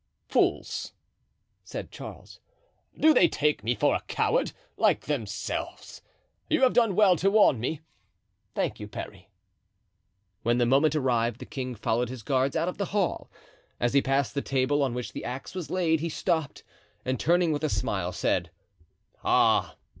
[0.27, 0.93] "Fools,"
[1.63, 2.39] said Charles,
[2.99, 6.01] "do they take me for a coward, like themselves?
[6.49, 7.81] You have done well to warn me.
[8.55, 9.29] Thank you, Parry."
[10.41, 13.29] When the moment arrived the king followed his guards out of the hall.
[13.79, 16.63] As he passed the table on which the axe was laid, he stopped,
[17.05, 18.49] and turning with a smile, said:
[19.23, 19.75] "Ah!